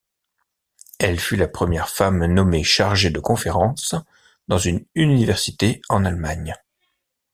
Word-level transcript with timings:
Elle 0.97 1.19
fut 1.19 1.35
la 1.35 1.47
première 1.47 1.87
femme 1.87 2.25
nommée 2.25 2.63
Chargée 2.63 3.11
de 3.11 3.19
conférence 3.19 3.93
dans 4.47 4.57
une 4.57 4.83
université 4.95 5.79
en 5.89 6.05
Allemagne. 6.05 6.55